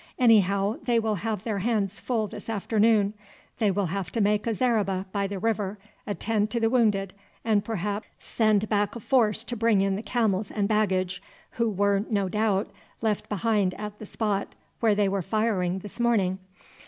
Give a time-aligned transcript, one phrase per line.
[0.17, 3.13] Anyhow, they will have their hands full this afternoon.
[3.59, 5.77] They will have to make a zareba by the river,
[6.07, 7.13] attend to the wounded,
[7.45, 12.03] and perhaps send back a force to bring in the camels and baggage, who were
[12.09, 12.71] no doubt
[13.03, 16.39] left behind at the spot where they were firing this morning.